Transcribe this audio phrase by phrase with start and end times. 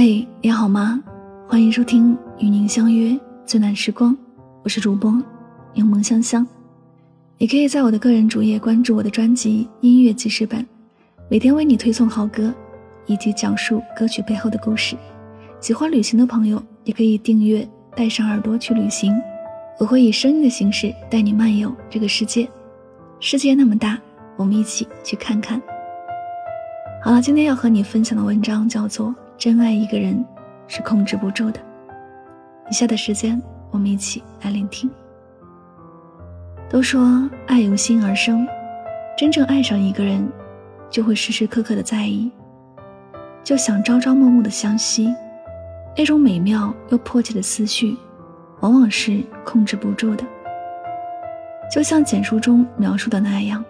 [0.00, 1.02] 嘿，你好吗？
[1.48, 4.16] 欢迎收听与您相约最暖时光，
[4.62, 5.10] 我是主播
[5.74, 6.46] 柠檬香香。
[7.36, 10.60] 你可以在我的个人主页关注我的专辑《音乐记事本》，
[11.28, 12.54] 每天为你推送好歌，
[13.06, 14.96] 以及讲述歌曲背后的故事。
[15.60, 17.62] 喜欢旅行的朋友也可以订阅
[17.96, 19.12] 《带上耳朵去旅行》，
[19.80, 22.48] 我会以声音的形式带你漫游这个世界。
[23.18, 23.98] 世界那么大，
[24.36, 25.60] 我们一起去看看。
[27.02, 29.12] 好了，今天要和你分享的文章叫做。
[29.38, 30.22] 真爱一个人
[30.66, 31.60] 是控制不住的。
[32.68, 34.90] 以下的时间，我们一起来聆听。
[36.68, 38.44] 都说爱由心而生，
[39.16, 40.28] 真正爱上一个人，
[40.90, 42.30] 就会时时刻刻的在意，
[43.44, 45.14] 就想朝朝暮暮的相惜。
[45.96, 47.96] 那种美妙又迫切的思绪，
[48.58, 50.24] 往往是控制不住的。
[51.72, 53.64] 就像简书中描述的那样，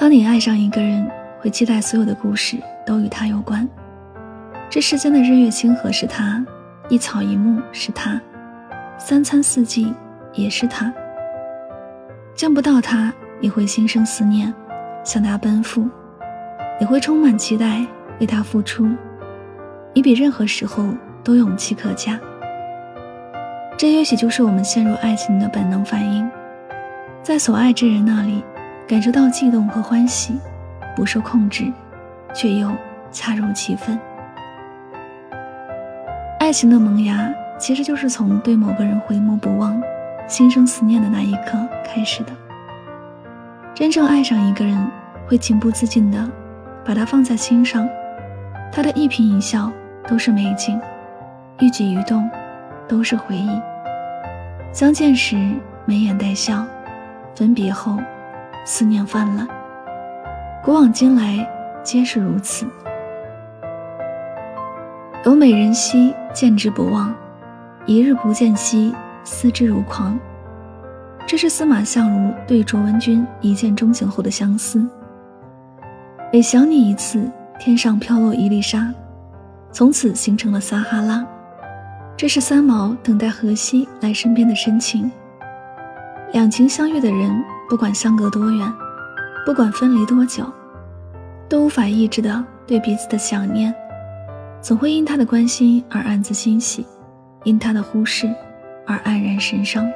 [0.00, 1.06] 当你爱上一个人，
[1.38, 3.68] 会期待所有的故事都与他有关。
[4.70, 6.44] 这世间的日月星河是他，
[6.88, 8.20] 一草一木是他，
[8.98, 9.94] 三餐四季
[10.32, 10.92] 也是他。
[12.34, 14.52] 见不到他，你会心生思念，
[15.04, 15.88] 向他奔赴；
[16.80, 17.86] 你会充满期待，
[18.18, 18.88] 为他付出。
[19.92, 20.88] 你比任何时候
[21.22, 22.18] 都勇气可嘉。
[23.76, 26.28] 这也许就是我们陷入爱情的本能反应，
[27.22, 28.42] 在所爱之人那里
[28.88, 30.34] 感受到悸动和欢喜，
[30.96, 31.72] 不受控制，
[32.34, 32.72] 却又
[33.12, 33.96] 恰如其分。
[36.44, 39.82] 爱情的萌芽，其实就是从对某个人回眸不忘、
[40.28, 42.32] 心生思念的那一刻开始的。
[43.74, 44.86] 真正爱上一个人，
[45.26, 46.30] 会情不自禁地
[46.84, 47.88] 把他放在心上，
[48.70, 49.72] 他的一颦一笑
[50.06, 50.78] 都是美景，
[51.60, 52.28] 一举一动
[52.86, 53.58] 都是回忆。
[54.70, 55.50] 相见时
[55.86, 56.62] 眉眼带笑，
[57.34, 57.98] 分别后
[58.66, 59.48] 思念泛滥，
[60.62, 61.48] 古往今来
[61.82, 62.66] 皆是如此。
[65.24, 67.08] 有美人兮，见之不忘；
[67.86, 68.94] 一日不见兮，
[69.24, 70.18] 思之如狂。
[71.26, 74.86] 这是司马相如对卓文君一见钟情后的相思。
[76.30, 77.26] 每想你一次，
[77.58, 78.92] 天上飘落一粒沙，
[79.72, 81.26] 从此形成了撒哈拉。
[82.18, 85.10] 这是三毛等待荷西来身边的深情。
[86.34, 88.70] 两情相悦的人，不管相隔多远，
[89.46, 90.44] 不管分离多久，
[91.48, 93.74] 都无法抑制的对彼此的想念。
[94.64, 96.86] 总会因他的关心而暗自欣喜，
[97.42, 98.26] 因他的忽视
[98.86, 99.86] 而黯然神伤。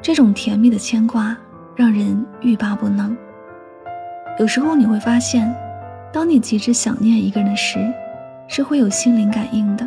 [0.00, 1.36] 这种甜蜜的牵挂
[1.74, 3.16] 让人欲罢不能。
[4.38, 5.52] 有时候你会发现，
[6.12, 7.92] 当你极致想念一个人时，
[8.46, 9.84] 是会有心灵感应的。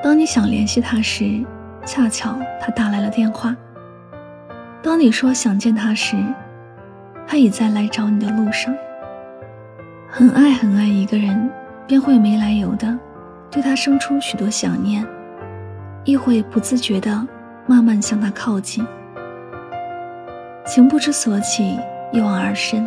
[0.00, 1.44] 当你想联系他时，
[1.84, 3.56] 恰巧他打来了电话。
[4.80, 6.16] 当你说想见他时，
[7.26, 8.72] 他已在来找你的路上。
[10.08, 11.50] 很爱很爱一个人。
[11.88, 12.96] 便会没来由的
[13.50, 15.04] 对他生出许多想念，
[16.04, 17.26] 亦会不自觉的
[17.66, 18.86] 慢慢向他靠近。
[20.66, 21.78] 情不知所起，
[22.12, 22.86] 一往而深。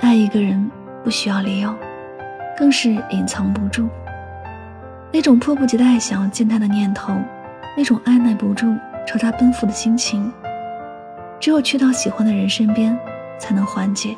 [0.00, 0.70] 爱一个人
[1.02, 1.74] 不需要理由，
[2.58, 3.88] 更是隐藏不住。
[5.10, 7.14] 那种迫不及待想要见他的念头，
[7.74, 10.30] 那种按耐不住朝他奔赴的心情，
[11.40, 12.94] 只有去到喜欢的人身边，
[13.38, 14.14] 才能缓解。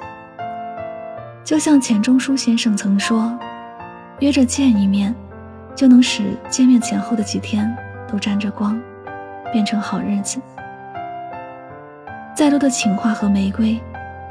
[1.45, 3.39] 就像钱钟书先生曾说。
[4.21, 5.15] 约着见一面，
[5.75, 7.75] 就能使见面前后的几天
[8.07, 8.79] 都沾着光，
[9.51, 10.39] 变成好日子。
[12.37, 13.81] 再多的情话和玫瑰，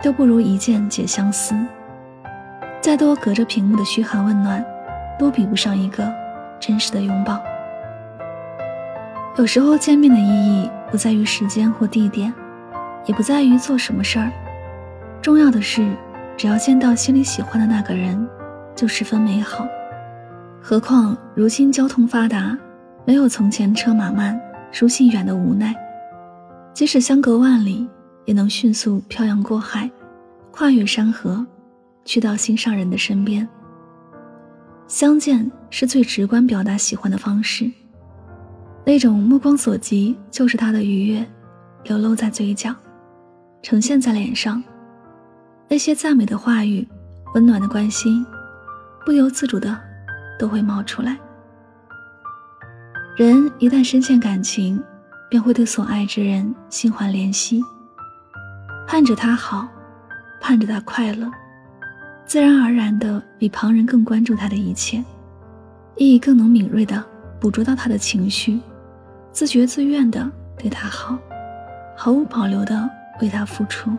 [0.03, 1.55] 都不如一见解相思；
[2.79, 4.63] 再多隔着屏幕的嘘寒问暖，
[5.17, 6.07] 都比不上一个
[6.59, 7.41] 真实的拥抱。
[9.38, 12.31] 有时候见面的意义不在于时间或地点，
[13.05, 14.31] 也不在于做什么事儿，
[15.19, 15.95] 重要的是，
[16.38, 18.28] 只要见到心里喜欢的那个人，
[18.75, 19.66] 就十分美好。
[20.62, 22.58] 何况如今交通发达，
[23.06, 24.40] 没有从前车马慢、
[24.72, 25.74] 书信远的无奈。
[26.74, 27.88] 即使相隔万里，
[28.25, 29.90] 也能迅速漂洋过海，
[30.52, 31.46] 跨越山河，
[32.06, 33.47] 去到心上人的身边。
[34.88, 37.72] 相见是最直观表达喜欢的方式，
[38.85, 41.26] 那种目光所及就是他的愉悦，
[41.85, 42.76] 流露在嘴角，
[43.64, 44.62] 呈现在脸上。
[45.67, 46.88] 那些赞美的话语，
[47.34, 48.26] 温暖的关心，
[49.05, 49.89] 不由自主的。
[50.40, 51.16] 都会冒出来。
[53.18, 54.82] 人一旦深陷感情，
[55.30, 57.62] 便会对所爱之人心怀怜惜，
[58.88, 59.68] 盼着他好，
[60.40, 61.30] 盼着他快乐，
[62.26, 65.03] 自然而然的比旁人更关注他的一切，
[65.97, 67.03] 亦更能敏锐的
[67.41, 68.62] 捕捉到他的情绪，
[69.34, 71.18] 自觉自愿的对他好，
[71.97, 72.90] 毫无保留的
[73.22, 73.91] 为他付出。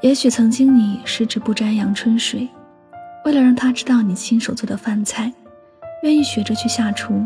[0.00, 2.48] 也许曾经你十指不沾阳春水。
[3.24, 5.32] 为了让他知道你亲手做的饭菜，
[6.02, 7.24] 愿意学着去下厨。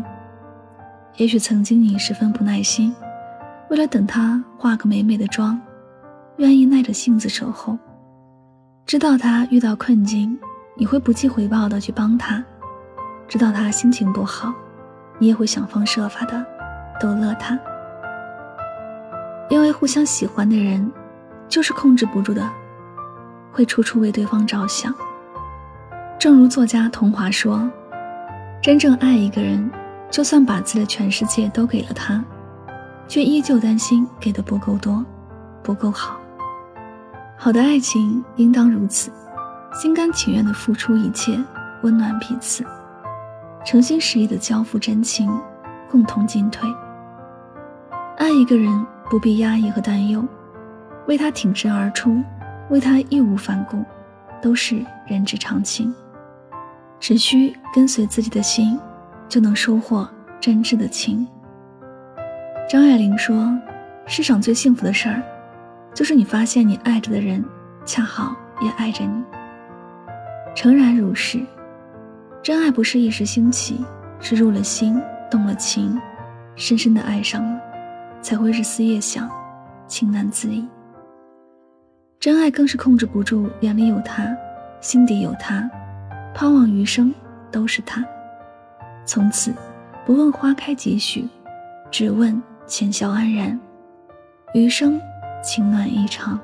[1.15, 2.95] 也许曾经你十分不耐心，
[3.69, 5.59] 为了等他化个美美的妆，
[6.37, 7.77] 愿意耐着性子守候。
[8.85, 10.37] 知道他遇到困境，
[10.75, 12.43] 你会不计回报的去帮他；
[13.27, 14.53] 知道他心情不好，
[15.17, 16.45] 你也会想方设法的
[17.01, 17.59] 逗乐他。
[19.49, 20.91] 因为互相喜欢的人，
[21.49, 22.47] 就是控制不住的，
[23.51, 24.93] 会处处为对方着想。
[26.19, 27.69] 正如作家童华说
[28.59, 29.69] ：“真正爱一个人，
[30.09, 32.23] 就算把自己的全世界都给了他，
[33.07, 35.05] 却依旧担心给的不够多，
[35.61, 36.19] 不够好。
[37.37, 39.11] 好的爱情应当如此，
[39.71, 41.39] 心甘情愿的付出一切，
[41.83, 42.65] 温暖彼此，
[43.63, 45.29] 诚心实意的交付真情，
[45.87, 46.67] 共同进退。
[48.17, 50.25] 爱一个人不必压抑和担忧，
[51.07, 52.23] 为他挺身而出，
[52.71, 53.85] 为他义无反顾，
[54.41, 55.93] 都是人之常情。”
[56.99, 58.79] 只需跟随自己的心，
[59.29, 60.07] 就能收获
[60.39, 61.27] 真挚的情。
[62.69, 63.57] 张爱玲说
[64.05, 65.21] ：“世上最幸福的事儿，
[65.93, 67.43] 就是你发现你爱着的人，
[67.85, 69.23] 恰好也爱着你。”
[70.55, 71.39] 诚然如是，
[72.41, 73.85] 真爱不是一时兴起，
[74.19, 75.97] 是入了心，动了情，
[76.55, 77.61] 深深的爱上了，
[78.21, 79.29] 才会日思夜想，
[79.87, 80.67] 情难自已。
[82.19, 84.35] 真爱更是控制不住，眼里有他，
[84.81, 85.69] 心底有他。
[86.39, 87.11] 盼望余生
[87.51, 88.05] 都是他，
[89.05, 89.51] 从此
[90.05, 91.27] 不问花开几许，
[91.89, 93.59] 只问浅笑安然，
[94.53, 95.01] 余生
[95.43, 96.39] 情暖意长。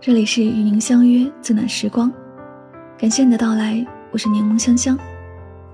[0.00, 2.10] 这里是与您相约最暖时光，
[2.96, 4.98] 感谢你的到来，我是柠檬香香，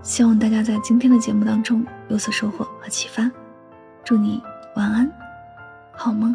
[0.03, 3.31] 希望大家在今天的节目当中有所收获和启发，
[4.03, 4.43] 祝你
[4.75, 5.09] 晚安，
[5.93, 6.35] 好梦。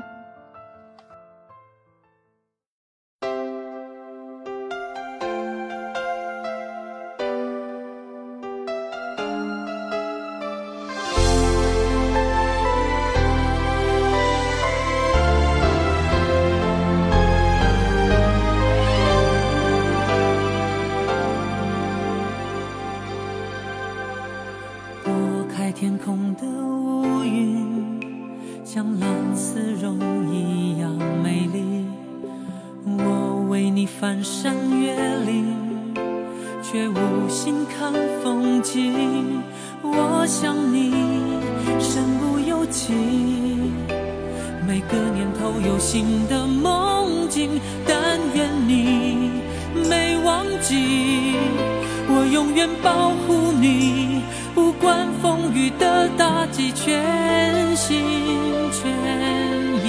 [36.70, 39.42] 却无心看风景。
[39.82, 40.92] 我想你
[41.80, 42.94] 身不由己，
[44.68, 49.32] 每个年头有新的梦境，但愿你
[49.90, 51.38] 没忘记，
[52.10, 54.22] 我永远保护你。
[54.54, 58.04] 不管风雨的打击，全心
[58.74, 58.92] 全
[59.86, 59.88] 意，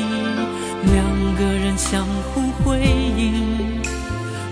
[0.93, 1.28] 两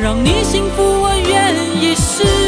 [0.00, 2.47] 让你幸福，我愿意试。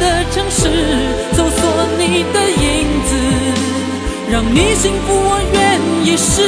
[4.53, 6.43] 你幸福，我愿意试。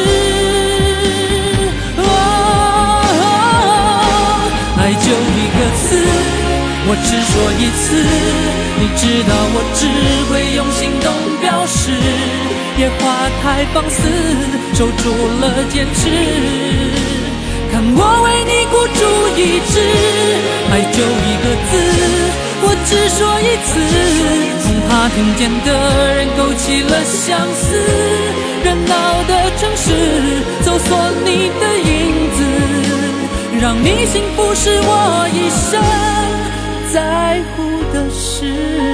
[4.77, 5.87] 爱就一个字
[6.85, 7.95] 我只说一次，
[8.77, 9.81] 你知道我只
[10.27, 11.07] 会用行动
[11.39, 11.81] 表示。
[12.77, 13.01] 野花
[13.41, 14.01] 太放肆，
[14.73, 15.03] 守住
[15.39, 16.01] 了坚持。
[17.71, 19.01] 看我为你孤注
[19.39, 19.41] 一
[19.71, 19.79] 掷，
[20.71, 21.71] 爱就一个字，
[22.65, 23.69] 我只说一次，
[24.63, 25.67] 恐怕听见的
[26.15, 27.63] 人勾起了相思。
[28.63, 29.85] 热闹的城市，
[30.61, 30.87] 搜索
[31.25, 31.91] 你的影
[32.31, 32.39] 子，
[33.61, 35.81] 让你幸福是我一生。
[36.93, 38.92] 在乎的事。